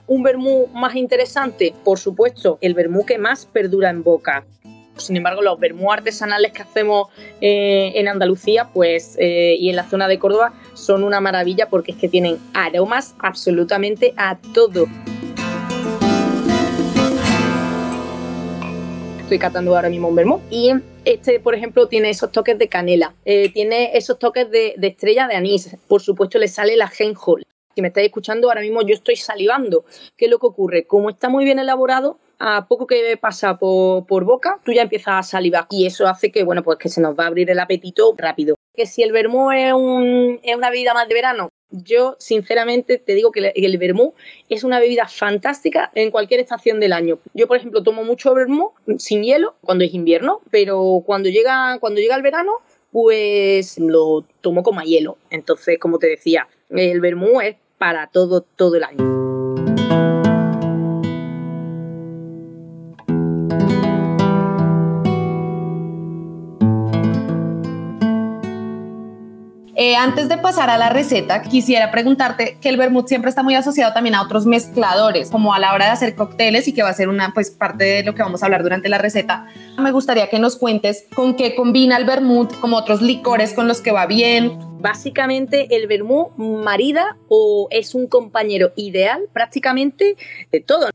Un 0.06 0.22
vermú 0.22 0.66
más 0.74 0.94
interesante, 0.96 1.72
por 1.82 1.98
supuesto, 1.98 2.58
el 2.60 2.74
vermú 2.74 3.06
que 3.06 3.16
más 3.16 3.46
perdura 3.46 3.88
en 3.88 4.02
boca. 4.02 4.44
Sin 4.96 5.16
embargo, 5.16 5.42
los 5.42 5.58
vermú 5.58 5.92
artesanales 5.92 6.52
que 6.52 6.62
hacemos 6.62 7.08
eh, 7.40 7.92
en 7.94 8.08
Andalucía 8.08 8.70
pues, 8.72 9.16
eh, 9.18 9.56
y 9.58 9.68
en 9.70 9.76
la 9.76 9.84
zona 9.84 10.06
de 10.06 10.18
Córdoba 10.18 10.54
son 10.74 11.02
una 11.02 11.20
maravilla 11.20 11.68
porque 11.68 11.92
es 11.92 11.98
que 11.98 12.08
tienen 12.08 12.38
aromas 12.54 13.14
absolutamente 13.18 14.14
a 14.16 14.38
todo. 14.54 14.86
Estoy 19.18 19.38
catando 19.38 19.74
ahora 19.74 19.88
mismo 19.88 20.08
un 20.08 20.14
vermú 20.14 20.40
y 20.50 20.72
este, 21.04 21.40
por 21.40 21.54
ejemplo, 21.54 21.88
tiene 21.88 22.10
esos 22.10 22.30
toques 22.30 22.58
de 22.58 22.68
canela, 22.68 23.14
eh, 23.24 23.50
tiene 23.52 23.96
esos 23.96 24.18
toques 24.18 24.50
de, 24.50 24.74
estrella 24.80 25.26
de 25.26 25.34
anís, 25.34 25.76
por 25.88 26.02
supuesto 26.02 26.38
le 26.38 26.48
sale 26.48 26.76
la 26.76 26.88
genjol. 26.88 27.42
Si 27.74 27.82
me 27.82 27.88
estáis 27.88 28.06
escuchando, 28.06 28.48
ahora 28.48 28.60
mismo 28.60 28.82
yo 28.82 28.94
estoy 28.94 29.16
salivando. 29.16 29.84
¿Qué 30.16 30.26
es 30.26 30.30
lo 30.30 30.38
que 30.38 30.46
ocurre? 30.46 30.86
Como 30.86 31.10
está 31.10 31.28
muy 31.28 31.44
bien 31.44 31.58
elaborado, 31.58 32.18
a 32.46 32.66
poco 32.66 32.86
que 32.86 33.16
pasa 33.16 33.56
por, 33.56 34.04
por, 34.04 34.24
boca, 34.24 34.60
tú 34.64 34.72
ya 34.72 34.82
empiezas 34.82 35.14
a 35.14 35.22
salivar 35.22 35.66
y 35.70 35.86
eso 35.86 36.06
hace 36.06 36.30
que, 36.30 36.44
bueno, 36.44 36.62
pues 36.62 36.78
que 36.78 36.90
se 36.90 37.00
nos 37.00 37.18
va 37.18 37.24
a 37.24 37.28
abrir 37.28 37.50
el 37.50 37.58
apetito 37.58 38.14
rápido. 38.18 38.54
Que 38.74 38.84
si 38.84 39.02
el 39.02 39.12
vermú 39.12 39.50
es, 39.50 39.72
un, 39.72 40.40
es 40.42 40.54
una 40.54 40.68
bebida 40.68 40.92
más 40.92 41.08
de 41.08 41.14
verano, 41.14 41.48
yo 41.70 42.16
sinceramente 42.18 42.98
te 42.98 43.14
digo 43.14 43.32
que 43.32 43.52
el 43.54 43.78
vermú 43.78 44.12
es 44.50 44.62
una 44.62 44.78
bebida 44.78 45.08
fantástica 45.08 45.90
en 45.94 46.10
cualquier 46.10 46.40
estación 46.40 46.80
del 46.80 46.92
año. 46.92 47.18
Yo, 47.32 47.48
por 47.48 47.56
ejemplo, 47.56 47.82
tomo 47.82 48.04
mucho 48.04 48.34
vermú 48.34 48.72
sin 48.98 49.22
hielo 49.22 49.54
cuando 49.62 49.84
es 49.84 49.94
invierno, 49.94 50.42
pero 50.50 51.02
cuando 51.06 51.30
llega, 51.30 51.78
cuando 51.80 52.02
llega 52.02 52.14
el 52.14 52.22
verano, 52.22 52.58
pues 52.92 53.78
lo 53.78 54.22
tomo 54.42 54.62
como 54.62 54.80
a 54.80 54.84
hielo. 54.84 55.16
Entonces, 55.30 55.78
como 55.78 55.98
te 55.98 56.08
decía, 56.08 56.46
el 56.68 57.00
vermú 57.00 57.40
es 57.40 57.56
para 57.78 58.08
todo, 58.08 58.42
todo 58.42 58.76
el 58.76 58.84
año. 58.84 59.23
Eh, 69.86 69.96
antes 69.96 70.30
de 70.30 70.38
pasar 70.38 70.70
a 70.70 70.78
la 70.78 70.88
receta, 70.88 71.42
quisiera 71.42 71.90
preguntarte 71.90 72.56
que 72.58 72.70
el 72.70 72.78
vermut 72.78 73.06
siempre 73.06 73.28
está 73.28 73.42
muy 73.42 73.54
asociado 73.54 73.92
también 73.92 74.14
a 74.14 74.22
otros 74.22 74.46
mezcladores, 74.46 75.30
como 75.30 75.52
a 75.52 75.58
la 75.58 75.74
hora 75.74 75.84
de 75.84 75.90
hacer 75.90 76.14
cócteles 76.14 76.66
y 76.68 76.72
que 76.72 76.82
va 76.82 76.88
a 76.88 76.94
ser 76.94 77.10
una 77.10 77.34
pues 77.34 77.50
parte 77.50 77.84
de 77.84 78.02
lo 78.02 78.14
que 78.14 78.22
vamos 78.22 78.42
a 78.42 78.46
hablar 78.46 78.62
durante 78.62 78.88
la 78.88 78.96
receta. 78.96 79.46
Me 79.78 79.92
gustaría 79.92 80.30
que 80.30 80.38
nos 80.38 80.56
cuentes 80.56 81.04
con 81.14 81.36
qué 81.36 81.54
combina 81.54 81.98
el 81.98 82.06
vermut, 82.06 82.58
como 82.60 82.78
otros 82.78 83.02
licores 83.02 83.52
con 83.52 83.68
los 83.68 83.82
que 83.82 83.92
va 83.92 84.06
bien. 84.06 84.58
Básicamente 84.80 85.76
el 85.76 85.86
vermut 85.86 86.34
marida 86.38 87.18
o 87.28 87.68
es 87.70 87.94
un 87.94 88.06
compañero 88.06 88.72
ideal 88.76 89.24
prácticamente 89.34 90.16
de 90.50 90.60
todo. 90.60 90.88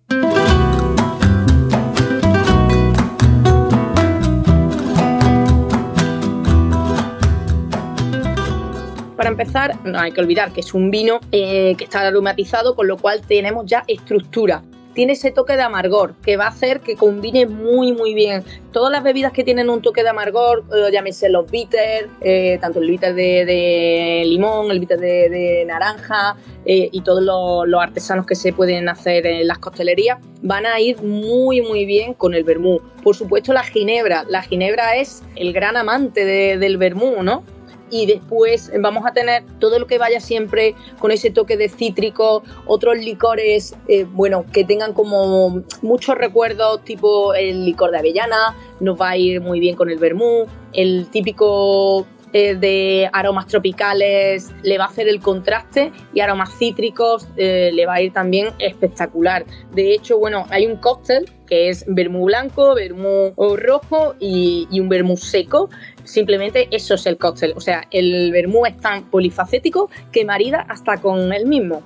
Para 9.19 9.31
empezar, 9.31 9.77
no 9.83 9.99
hay 9.99 10.13
que 10.13 10.21
olvidar 10.21 10.53
que 10.53 10.61
es 10.61 10.73
un 10.73 10.91
vino 10.91 11.19
eh, 11.33 11.75
que 11.77 11.83
está 11.83 12.07
aromatizado, 12.07 12.73
con 12.73 12.87
lo 12.87 12.95
cual 12.95 13.19
tenemos 13.19 13.65
ya 13.65 13.83
estructura 13.85 14.63
tiene 14.93 15.13
ese 15.13 15.31
toque 15.31 15.55
de 15.55 15.61
amargor 15.61 16.15
que 16.23 16.35
va 16.35 16.45
a 16.45 16.47
hacer 16.47 16.79
que 16.79 16.95
combine 16.95 17.45
muy 17.45 17.93
muy 17.93 18.13
bien. 18.13 18.43
Todas 18.71 18.91
las 18.91 19.03
bebidas 19.03 19.31
que 19.31 19.43
tienen 19.43 19.69
un 19.69 19.81
toque 19.81 20.03
de 20.03 20.09
amargor, 20.09 20.63
eh, 20.73 20.89
llámese 20.91 21.29
los 21.29 21.49
bitters, 21.51 22.07
eh, 22.21 22.57
tanto 22.59 22.79
el 22.79 22.89
bitter 22.89 23.13
de, 23.13 24.23
limón, 24.25 24.71
el 24.71 24.79
bitter 24.79 24.99
de, 24.99 25.65
naranja 25.67 26.37
y 26.65 27.01
todos 27.01 27.21
los, 27.21 27.81
artesanos 27.81 28.25
que 28.25 28.35
se 28.35 28.53
pueden 28.53 28.89
hacer 28.89 29.25
en 29.27 29.47
las 29.47 29.59
costelerías, 29.59 30.17
van 30.41 30.65
a 30.65 30.79
ir 30.79 31.01
muy 31.01 31.61
muy 31.61 31.85
bien 31.85 32.13
con 32.13 32.33
el 32.33 32.45
vermú. 32.45 32.79
Por 33.03 33.15
supuesto 33.17 33.51
la 33.51 33.63
ginebra, 33.63 34.23
la 34.29 34.43
ginebra 34.43 34.95
es 34.95 35.23
el 35.35 35.51
gran 35.51 35.75
amante 35.75 36.25
del 36.25 36.77
vermú, 36.77 37.21
¿no? 37.21 37.43
Y 37.89 38.05
después 38.05 38.71
vamos 38.79 39.05
a 39.05 39.11
tener 39.11 39.43
todo 39.59 39.79
lo 39.79 39.87
que 39.87 39.97
vaya 39.97 40.19
siempre 40.19 40.75
con 40.99 41.11
ese 41.11 41.29
toque 41.29 41.57
de 41.57 41.69
cítrico, 41.69 42.43
otros 42.65 42.97
licores, 42.97 43.75
eh, 43.87 44.05
bueno, 44.05 44.45
que 44.51 44.63
tengan 44.63 44.93
como 44.93 45.63
muchos 45.81 46.15
recuerdos, 46.15 46.83
tipo 46.83 47.33
el 47.33 47.65
licor 47.65 47.91
de 47.91 47.99
avellana, 47.99 48.55
nos 48.79 48.99
va 48.99 49.09
a 49.11 49.17
ir 49.17 49.41
muy 49.41 49.59
bien 49.59 49.75
con 49.75 49.89
el 49.89 49.97
vermú, 49.97 50.45
el 50.73 51.07
típico 51.09 52.05
eh, 52.31 52.53
de 52.53 53.09
aromas 53.11 53.47
tropicales 53.47 54.51
le 54.61 54.77
va 54.77 54.85
a 54.85 54.87
hacer 54.87 55.07
el 55.07 55.19
contraste 55.19 55.91
y 56.13 56.19
aromas 56.19 56.55
cítricos 56.59 57.27
eh, 57.37 57.71
le 57.73 57.87
va 57.87 57.95
a 57.95 58.01
ir 58.01 58.13
también 58.13 58.49
espectacular. 58.59 59.45
De 59.73 59.93
hecho, 59.93 60.19
bueno, 60.19 60.45
hay 60.51 60.67
un 60.67 60.75
cóctel 60.77 61.25
que 61.47 61.69
es 61.69 61.85
vermú 61.87 62.25
blanco, 62.25 62.75
vermú 62.75 63.33
rojo 63.57 64.13
y, 64.19 64.67
un 64.79 64.89
vermú 64.89 65.17
seco 65.17 65.69
Simplemente 66.09 66.67
eso 66.71 66.95
es 66.95 67.05
el 67.05 67.17
cóctel. 67.17 67.53
O 67.55 67.61
sea, 67.61 67.85
el 67.91 68.31
vermú 68.31 68.65
es 68.65 68.75
tan 68.77 69.03
polifacético 69.03 69.91
que 70.11 70.25
marida 70.25 70.65
hasta 70.67 70.97
con 70.97 71.31
el 71.31 71.45
mismo. 71.45 71.83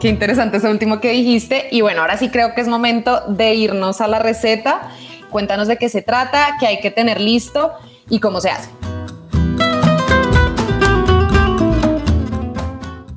Qué 0.00 0.08
interesante 0.08 0.58
eso 0.58 0.70
último 0.70 1.00
que 1.00 1.10
dijiste. 1.10 1.66
Y 1.72 1.80
bueno, 1.80 2.02
ahora 2.02 2.16
sí 2.16 2.28
creo 2.28 2.54
que 2.54 2.60
es 2.60 2.68
momento 2.68 3.22
de 3.26 3.54
irnos 3.54 4.00
a 4.00 4.06
la 4.06 4.20
receta. 4.20 4.92
Cuéntanos 5.30 5.66
de 5.66 5.78
qué 5.78 5.88
se 5.88 6.00
trata, 6.00 6.56
qué 6.60 6.68
hay 6.68 6.80
que 6.80 6.92
tener 6.92 7.20
listo 7.20 7.72
y 8.08 8.20
cómo 8.20 8.40
se 8.40 8.50
hace. 8.50 8.70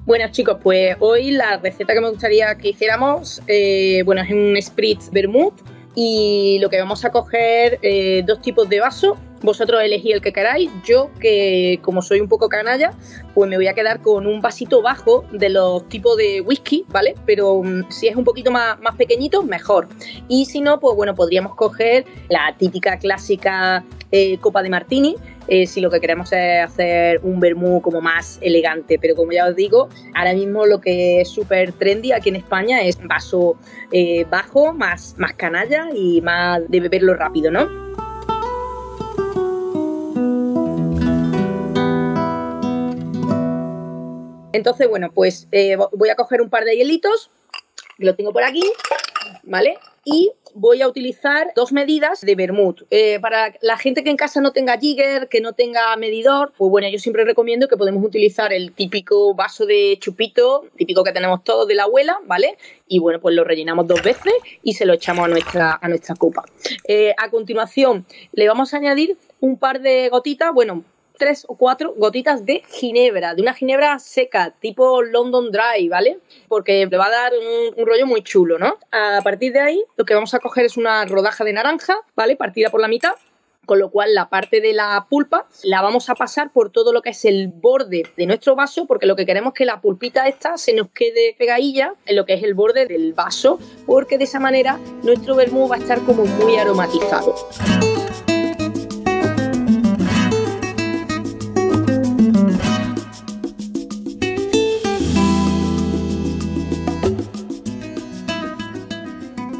Bueno 0.06 0.26
chicos, 0.32 0.58
pues 0.64 0.96
hoy 1.00 1.32
la 1.32 1.58
receta 1.58 1.94
que 1.94 2.02
me 2.02 2.10
gustaría 2.10 2.56
que 2.56 2.70
hiciéramos, 2.70 3.44
eh, 3.46 4.02
bueno, 4.04 4.22
es 4.22 4.32
un 4.32 4.60
spritz 4.60 5.12
vermouth 5.12 5.77
y 6.00 6.60
lo 6.60 6.70
que 6.70 6.78
vamos 6.78 7.04
a 7.06 7.10
coger 7.10 7.80
eh, 7.82 8.22
dos 8.24 8.40
tipos 8.40 8.70
de 8.70 8.80
vaso. 8.80 9.18
Vosotros 9.42 9.82
elegí 9.82 10.12
el 10.12 10.22
que 10.22 10.32
queráis. 10.32 10.70
Yo, 10.86 11.10
que 11.20 11.80
como 11.82 12.04
soy 12.04 12.20
un 12.20 12.28
poco 12.28 12.50
canalla, 12.50 12.92
pues 13.34 13.50
me 13.50 13.56
voy 13.56 13.66
a 13.66 13.74
quedar 13.74 14.00
con 14.04 14.28
un 14.28 14.40
vasito 14.40 14.84
bajo 14.84 15.26
de 15.32 15.50
los 15.50 15.90
tipos 15.90 16.16
de 16.16 16.42
whisky, 16.42 16.86
¿vale? 16.90 17.16
Pero 17.26 17.64
mm, 17.64 17.90
si 17.90 18.08
es 18.08 18.16
un 18.16 18.26
poquito 18.26 18.52
más, 18.52 18.80
más 18.80 18.96
pequeñito, 18.96 19.42
mejor. 19.42 19.88
Y 20.28 20.46
si 20.46 20.62
no, 20.62 20.80
pues 20.80 20.96
bueno, 20.96 21.16
podríamos 21.16 21.56
coger 21.56 22.06
la 22.30 22.54
típica 22.60 23.00
clásica 23.00 23.84
eh, 24.12 24.38
copa 24.38 24.64
de 24.64 24.70
martini 24.70 25.16
eh, 25.50 25.68
si 25.68 25.82
lo 25.82 25.90
que 25.90 26.00
queremos 26.00 26.32
es 26.32 26.64
hacer 26.64 27.20
un 27.24 27.40
vermú 27.40 27.82
como 27.82 28.02
más 28.02 28.40
elegante. 28.42 29.00
Pero 29.00 29.16
como 29.16 29.32
ya 29.32 29.48
os 29.48 29.56
digo, 29.56 29.90
ahora 30.16 30.34
mismo 30.34 30.66
lo 30.66 30.80
que 30.80 31.22
es 31.22 31.30
súper 31.30 31.74
trendy 31.74 32.12
aquí 32.12 32.30
en 32.30 32.38
España 32.38 32.82
es 32.82 32.98
vaso 33.06 33.58
eh, 33.92 34.26
bajo, 34.30 34.74
más, 34.74 35.16
más 35.18 35.34
canalla 35.34 35.90
y 35.94 36.22
más 36.22 36.62
de 36.70 36.80
beberlo 36.80 37.16
rápido, 37.16 37.52
¿no? 37.52 37.88
Entonces, 44.54 44.90
bueno, 44.90 45.12
pues 45.14 45.48
voy 45.92 46.10
a 46.10 46.16
coger 46.16 46.42
un 46.42 46.50
par 46.50 46.64
de 46.64 46.76
hielitos, 46.76 47.30
lo 48.00 48.16
tengo 48.16 48.34
por 48.34 48.44
aquí, 48.44 48.64
¿vale? 49.48 49.78
Y 50.06 50.32
voy 50.54 50.82
a 50.82 50.88
utilizar 50.88 51.52
dos 51.56 51.72
medidas 51.72 52.22
de 52.22 52.36
vermut. 52.36 52.84
Eh, 52.90 53.20
para 53.20 53.54
la 53.62 53.78
gente 53.78 54.04
que 54.04 54.10
en 54.10 54.18
casa 54.18 54.42
no 54.42 54.52
tenga 54.52 54.78
jigger, 54.78 55.28
que 55.28 55.42
no 55.42 55.54
tenga 55.54 55.96
medidor, 55.98 56.54
pues 56.58 56.70
bueno, 56.72 56.88
yo 56.90 57.00
siempre 57.00 57.26
recomiendo 57.26 57.68
que 57.68 57.78
podemos 57.78 58.04
utilizar 58.04 58.54
el 58.54 58.72
típico 58.72 59.34
vaso 59.34 59.66
de 59.66 59.98
chupito, 60.00 60.66
típico 60.76 61.04
que 61.04 61.12
tenemos 61.12 61.44
todos 61.44 61.68
de 61.68 61.76
la 61.76 61.84
abuela, 61.84 62.20
¿vale? 62.26 62.58
Y 62.88 63.00
bueno, 63.00 63.20
pues 63.20 63.36
lo 63.36 63.44
rellenamos 63.44 63.88
dos 63.88 64.02
veces 64.02 64.34
y 64.64 64.74
se 64.74 64.86
lo 64.86 64.94
echamos 64.94 65.26
a 65.26 65.28
nuestra, 65.28 65.78
a 65.82 65.88
nuestra 65.90 66.16
copa. 66.16 66.44
Eh, 66.88 67.14
a 67.18 67.30
continuación, 67.30 68.06
le 68.32 68.48
vamos 68.48 68.74
a 68.74 68.78
añadir 68.78 69.18
un 69.40 69.58
par 69.58 69.82
de 69.82 70.10
gotitas, 70.10 70.54
bueno, 70.54 70.84
tres 71.18 71.46
o 71.48 71.56
cuatro 71.56 71.94
gotitas 71.96 72.46
de 72.46 72.64
ginebra, 72.70 73.36
de 73.36 73.42
una 73.42 73.54
ginebra 73.54 74.00
seca, 74.00 74.54
tipo 74.60 75.02
London 75.02 75.52
Dry, 75.52 75.90
¿vale? 75.90 76.20
Porque 76.48 76.86
le 76.86 76.98
va 76.98 77.08
a 77.08 77.12
dar 77.12 77.34
un, 77.34 77.86
rollo 77.86 78.06
muy 78.06 78.22
chulo, 78.22 78.58
¿no? 78.60 78.78
A 78.92 79.22
partir 79.24 79.54
de 79.54 79.60
ahí, 79.60 79.84
lo 79.96 80.06
que 80.06 80.14
vamos 80.14 80.34
a 80.34 80.40
coger 80.40 80.66
es 80.66 80.78
una 80.78 81.06
rodaja 81.06 81.44
de 81.44 81.54
naranja, 81.54 81.96
¿vale? 82.16 82.36
Partida 82.36 82.70
por 82.70 82.82
la 82.82 82.88
mitad 82.88 83.14
con 83.68 83.80
lo 83.80 83.92
cual 83.92 84.16
la 84.16 84.30
parte 84.30 84.62
de 84.62 84.74
la 84.74 85.08
pulpa 85.10 85.46
la 85.64 85.82
vamos 85.82 86.10
a 86.10 86.16
pasar 86.16 86.54
por 86.54 86.72
todo 86.72 86.94
lo 86.94 87.02
que 87.02 87.10
es 87.10 87.26
el 87.26 87.50
borde 87.50 88.04
de 88.16 88.26
nuestro 88.26 88.56
vaso, 88.56 88.88
porque 88.88 89.06
lo 89.06 89.16
que 89.16 89.26
queremos 89.26 89.52
es 89.52 89.58
que 89.58 89.66
la 89.66 89.82
pulpita 89.82 90.26
esta 90.28 90.58
se 90.58 90.74
nos 90.74 90.90
quede 90.90 91.36
pegadilla 91.38 91.94
en 92.06 92.16
lo 92.16 92.26
que 92.26 92.36
es 92.36 92.44
el 92.44 92.54
borde 92.54 92.88
del 92.88 93.14
vaso, 93.14 93.60
porque 93.86 94.18
de 94.18 94.24
esa 94.24 94.40
manera 94.40 94.80
nuestro 95.04 95.36
vermú 95.36 95.68
va 95.68 95.76
a 95.76 95.80
estar 95.80 96.00
como 96.00 96.26
muy 96.26 96.56
aromatizado. 96.56 97.36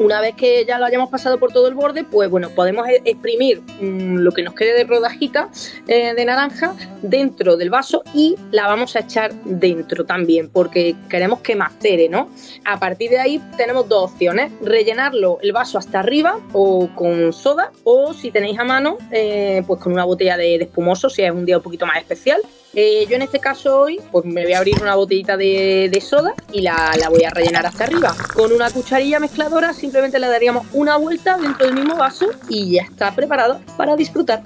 Una 0.08 0.22
vez 0.22 0.36
que 0.36 0.64
ya 0.64 0.80
lo 0.80 0.86
hayamos 0.86 1.10
pasado 1.10 1.38
por 1.38 1.52
todo 1.52 1.68
el 1.68 1.74
borde, 1.74 2.06
pues 2.06 2.30
bueno, 2.30 2.50
podemos 2.52 2.88
e-, 2.88 3.02
exprimir 3.04 3.60
mm, 3.60 4.20
lo 4.20 4.32
que 4.32 4.42
nos 4.42 4.54
quede 4.54 4.74
de 4.74 4.86
rodajita 4.86 5.50
eh, 5.86 6.14
de 6.14 6.24
naranja 6.24 6.74
dentro 7.02 7.58
del 7.58 7.70
vaso 7.70 8.04
y 8.14 8.38
la 8.52 8.68
vamos 8.68 8.96
a 8.96 9.00
echar 9.00 9.34
dentro 9.44 10.06
también, 10.06 10.48
porque 10.48 10.96
queremos 11.10 11.42
que 11.42 11.58
macere, 11.58 12.08
¿no? 12.08 12.30
A 12.64 12.80
partir 12.80 13.10
de 13.10 13.20
ahí 13.20 13.42
tenemos 13.58 13.90
dos 13.90 14.14
opciones, 14.14 14.50
rellenarlo 14.62 15.40
el 15.42 15.52
vaso 15.52 15.78
hasta 15.78 16.00
arriba 16.00 16.40
o 16.54 16.88
con 16.96 17.34
soda, 17.34 17.74
o 17.84 18.14
si 18.14 18.32
tenéis 18.32 18.58
a 18.60 18.64
mano, 18.64 18.98
eh, 19.12 19.62
pues 19.68 19.82
con 19.82 19.92
una 19.92 20.06
botella 20.06 20.38
de, 20.38 20.56
espumoso, 20.56 21.10
si 21.10 21.24
es 21.24 21.32
un 21.32 21.46
día 21.46 21.58
un 21.58 21.64
poquito 21.64 21.86
más 21.86 21.98
especial. 21.98 22.40
Eh, 22.80 23.08
yo 23.10 23.16
en 23.16 23.24
este 23.24 23.40
caso 23.40 23.80
hoy, 23.80 24.00
pues 24.12 24.24
me 24.24 24.44
voy 24.44 24.54
a 24.54 24.60
abrir 24.60 24.80
una 24.80 24.94
botellita 24.94 25.36
de, 25.36 26.00
soda 26.00 26.36
y 26.52 26.62
la, 26.62 26.92
la, 27.00 27.10
voy 27.10 27.24
a 27.24 27.32
rellenar 27.32 27.66
hasta 27.66 27.86
arriba. 27.86 28.16
Con 28.36 28.52
una 28.52 28.70
cucharilla 28.70 29.20
mezcladora 29.20 29.74
simplemente 29.74 30.20
le 30.20 30.28
daríamos 30.28 30.68
una 30.74 30.96
vuelta 30.96 31.40
dentro 31.40 31.66
del 31.66 31.74
mismo 31.74 31.96
vaso 31.96 32.28
y 32.48 32.74
ya 32.74 32.84
está 32.84 33.16
preparado 33.16 33.62
para 33.78 33.96
disfrutar. 33.96 34.44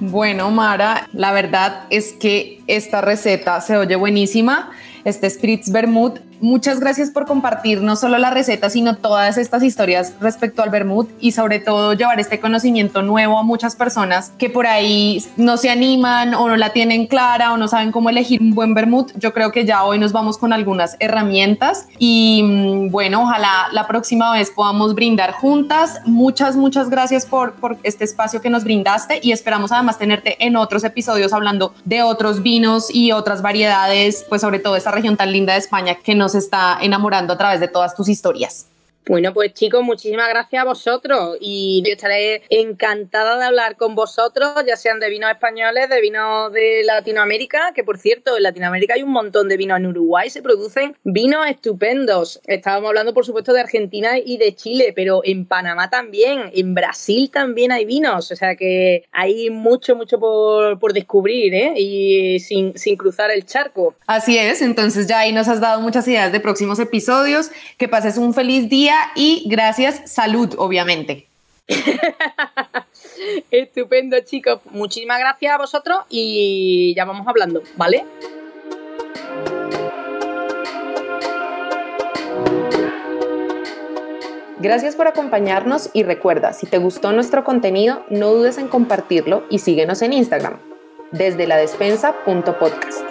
Bueno, 0.00 0.50
Mara, 0.50 1.08
la 1.12 1.30
verdad 1.30 1.84
es 1.90 2.12
que 2.12 2.60
esta 2.66 3.02
receta 3.02 3.60
se 3.60 3.76
oye 3.76 3.94
buenísima. 3.94 4.72
Este 5.04 5.30
Spritz 5.30 5.70
Vermouth 5.70 6.27
Muchas 6.40 6.78
gracias 6.78 7.10
por 7.10 7.26
compartir 7.26 7.82
no 7.82 7.96
solo 7.96 8.18
la 8.18 8.30
receta, 8.30 8.70
sino 8.70 8.96
todas 8.96 9.38
estas 9.38 9.62
historias 9.62 10.14
respecto 10.20 10.62
al 10.62 10.70
vermut 10.70 11.10
y 11.20 11.32
sobre 11.32 11.58
todo 11.58 11.94
llevar 11.94 12.20
este 12.20 12.38
conocimiento 12.38 13.02
nuevo 13.02 13.38
a 13.38 13.42
muchas 13.42 13.74
personas 13.74 14.32
que 14.38 14.48
por 14.48 14.66
ahí 14.66 15.24
no 15.36 15.56
se 15.56 15.70
animan 15.70 16.34
o 16.34 16.48
no 16.48 16.56
la 16.56 16.72
tienen 16.72 17.06
clara 17.06 17.52
o 17.52 17.56
no 17.56 17.66
saben 17.66 17.90
cómo 17.90 18.10
elegir 18.10 18.40
un 18.40 18.54
buen 18.54 18.74
vermut. 18.74 19.10
Yo 19.16 19.32
creo 19.32 19.50
que 19.50 19.64
ya 19.64 19.84
hoy 19.84 19.98
nos 19.98 20.12
vamos 20.12 20.38
con 20.38 20.52
algunas 20.52 20.96
herramientas 21.00 21.88
y 21.98 22.42
mm, 22.44 22.90
bueno, 22.90 23.22
ojalá 23.22 23.68
la 23.72 23.86
próxima 23.86 24.32
vez 24.32 24.50
podamos 24.50 24.94
brindar 24.94 25.32
juntas. 25.32 26.00
Muchas, 26.04 26.56
muchas 26.56 26.88
gracias 26.88 27.26
por, 27.26 27.54
por 27.54 27.78
este 27.82 28.04
espacio 28.04 28.40
que 28.40 28.50
nos 28.50 28.64
brindaste 28.64 29.20
y 29.22 29.32
esperamos 29.32 29.72
además 29.72 29.98
tenerte 29.98 30.36
en 30.44 30.56
otros 30.56 30.84
episodios 30.84 31.32
hablando 31.32 31.74
de 31.84 32.02
otros 32.02 32.42
vinos 32.42 32.94
y 32.94 33.12
otras 33.12 33.42
variedades, 33.42 34.24
pues 34.28 34.40
sobre 34.40 34.60
todo 34.60 34.76
esta 34.76 34.90
región 34.90 35.16
tan 35.16 35.32
linda 35.32 35.54
de 35.54 35.58
España 35.58 35.96
que 35.96 36.14
nos 36.14 36.27
está 36.34 36.78
enamorando 36.80 37.32
a 37.32 37.38
través 37.38 37.60
de 37.60 37.68
todas 37.68 37.94
tus 37.94 38.08
historias. 38.08 38.66
Bueno, 39.08 39.32
pues 39.32 39.54
chicos, 39.54 39.82
muchísimas 39.82 40.28
gracias 40.28 40.60
a 40.60 40.66
vosotros 40.66 41.38
y 41.40 41.82
yo 41.82 41.94
estaré 41.94 42.42
encantada 42.50 43.38
de 43.38 43.44
hablar 43.46 43.78
con 43.78 43.94
vosotros, 43.94 44.52
ya 44.66 44.76
sean 44.76 45.00
de 45.00 45.08
vinos 45.08 45.30
españoles, 45.30 45.88
de 45.88 45.98
vinos 46.02 46.52
de 46.52 46.82
Latinoamérica, 46.84 47.72
que 47.74 47.84
por 47.84 47.96
cierto, 47.96 48.36
en 48.36 48.42
Latinoamérica 48.42 48.92
hay 48.92 49.02
un 49.02 49.12
montón 49.12 49.48
de 49.48 49.56
vinos, 49.56 49.78
en 49.78 49.86
Uruguay 49.86 50.28
se 50.28 50.42
producen 50.42 50.94
vinos 51.04 51.46
estupendos. 51.46 52.42
Estábamos 52.44 52.88
hablando, 52.88 53.14
por 53.14 53.24
supuesto, 53.24 53.54
de 53.54 53.60
Argentina 53.60 54.18
y 54.18 54.36
de 54.36 54.54
Chile, 54.54 54.92
pero 54.94 55.22
en 55.24 55.46
Panamá 55.46 55.88
también, 55.88 56.50
en 56.52 56.74
Brasil 56.74 57.30
también 57.32 57.72
hay 57.72 57.86
vinos, 57.86 58.30
o 58.30 58.36
sea 58.36 58.56
que 58.56 59.04
hay 59.10 59.48
mucho, 59.48 59.96
mucho 59.96 60.20
por, 60.20 60.78
por 60.78 60.92
descubrir, 60.92 61.54
¿eh? 61.54 61.72
Y 61.78 62.40
sin, 62.40 62.76
sin 62.76 62.98
cruzar 62.98 63.30
el 63.30 63.46
charco. 63.46 63.94
Así 64.06 64.36
es, 64.36 64.60
entonces 64.60 65.06
ya 65.06 65.20
ahí 65.20 65.32
nos 65.32 65.48
has 65.48 65.62
dado 65.62 65.80
muchas 65.80 66.06
ideas 66.06 66.30
de 66.30 66.40
próximos 66.40 66.78
episodios, 66.78 67.50
que 67.78 67.88
pases 67.88 68.18
un 68.18 68.34
feliz 68.34 68.68
día 68.68 68.97
y 69.14 69.44
gracias, 69.46 70.02
salud, 70.10 70.54
obviamente. 70.58 71.26
Estupendo, 73.50 74.18
chicos. 74.20 74.60
Muchísimas 74.70 75.18
gracias 75.18 75.54
a 75.54 75.58
vosotros 75.58 75.98
y 76.08 76.94
ya 76.94 77.04
vamos 77.04 77.26
hablando, 77.26 77.62
¿vale? 77.76 78.04
Gracias 84.60 84.96
por 84.96 85.06
acompañarnos 85.06 85.90
y 85.92 86.02
recuerda, 86.02 86.52
si 86.52 86.66
te 86.66 86.78
gustó 86.78 87.12
nuestro 87.12 87.44
contenido, 87.44 88.04
no 88.10 88.34
dudes 88.34 88.58
en 88.58 88.66
compartirlo 88.66 89.44
y 89.50 89.60
síguenos 89.60 90.02
en 90.02 90.12
Instagram, 90.12 90.58
desde 91.12 91.46
la 91.46 91.56
despensa.podcast. 91.56 93.04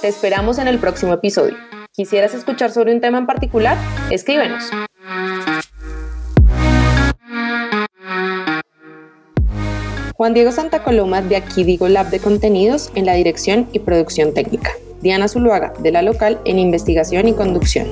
Te 0.00 0.08
esperamos 0.08 0.56
en 0.58 0.66
el 0.66 0.78
próximo 0.78 1.12
episodio. 1.12 1.54
¿Quisieras 1.92 2.32
escuchar 2.32 2.70
sobre 2.70 2.94
un 2.94 3.02
tema 3.02 3.18
en 3.18 3.26
particular? 3.26 3.76
Escríbenos. 4.10 4.64
Juan 10.14 10.32
Diego 10.32 10.52
Santa 10.52 10.82
Coloma 10.82 11.20
de 11.20 11.36
Aquí 11.36 11.64
Digo 11.64 11.86
Lab 11.88 12.08
de 12.08 12.18
Contenidos 12.18 12.90
en 12.94 13.04
la 13.04 13.12
dirección 13.12 13.68
y 13.72 13.80
producción 13.80 14.32
técnica. 14.32 14.72
Diana 15.02 15.28
Zuluaga 15.28 15.74
de 15.80 15.90
la 15.90 16.00
local 16.00 16.40
en 16.46 16.58
investigación 16.58 17.28
y 17.28 17.34
conducción. 17.34 17.86